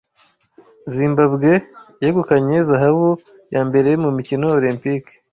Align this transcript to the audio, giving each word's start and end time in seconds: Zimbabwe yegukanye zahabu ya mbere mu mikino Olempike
Zimbabwe 0.95 1.51
yegukanye 2.03 2.57
zahabu 2.67 3.09
ya 3.53 3.61
mbere 3.67 3.89
mu 4.03 4.09
mikino 4.17 4.45
Olempike 4.57 5.13